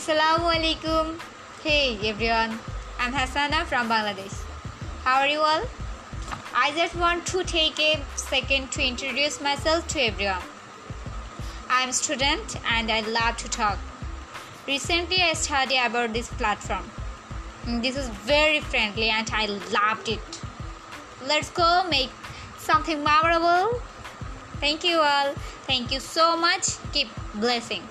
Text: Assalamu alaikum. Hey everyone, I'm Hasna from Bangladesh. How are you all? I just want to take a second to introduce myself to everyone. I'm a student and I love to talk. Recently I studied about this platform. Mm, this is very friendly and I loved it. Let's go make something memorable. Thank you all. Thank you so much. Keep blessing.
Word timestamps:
Assalamu 0.00 0.50
alaikum. 0.50 1.08
Hey 1.62 1.98
everyone, 2.10 2.52
I'm 2.98 3.12
Hasna 3.12 3.66
from 3.66 3.90
Bangladesh. 3.90 4.36
How 5.04 5.16
are 5.20 5.26
you 5.26 5.40
all? 5.40 5.64
I 6.54 6.70
just 6.74 6.94
want 6.94 7.26
to 7.32 7.44
take 7.44 7.78
a 7.78 8.00
second 8.16 8.72
to 8.76 8.82
introduce 8.82 9.42
myself 9.42 9.86
to 9.88 10.00
everyone. 10.00 10.48
I'm 11.68 11.90
a 11.90 11.92
student 11.92 12.56
and 12.78 12.90
I 12.90 13.00
love 13.18 13.36
to 13.44 13.50
talk. 13.50 13.78
Recently 14.66 15.20
I 15.20 15.34
studied 15.34 15.84
about 15.84 16.14
this 16.14 16.30
platform. 16.30 16.90
Mm, 17.66 17.82
this 17.82 17.98
is 17.98 18.08
very 18.32 18.60
friendly 18.60 19.10
and 19.10 19.30
I 19.34 19.46
loved 19.78 20.08
it. 20.08 20.42
Let's 21.26 21.50
go 21.50 21.86
make 21.90 22.10
something 22.56 23.04
memorable. 23.04 23.78
Thank 24.60 24.82
you 24.82 24.98
all. 25.14 25.34
Thank 25.72 25.92
you 25.92 26.00
so 26.00 26.36
much. 26.38 26.76
Keep 26.94 27.08
blessing. 27.34 27.82